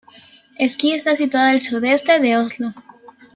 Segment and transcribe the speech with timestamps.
[0.69, 2.73] Ski está situado al sudeste de Oslo.